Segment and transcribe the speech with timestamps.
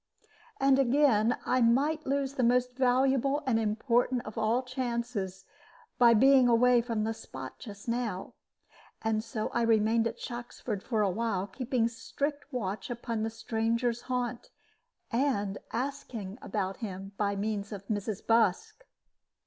[0.59, 5.45] And, again, I might lose the most valuable and important of all chances
[5.99, 8.33] by being away from the spot just now.
[9.03, 14.01] And so I remained at Shoxford for a while, keeping strict watch upon the stranger's
[14.09, 14.49] haunt,
[15.11, 18.25] and asking about him by means of Mrs.
[18.25, 18.83] Busk.